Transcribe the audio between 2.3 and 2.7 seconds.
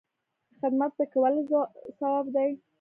دی؟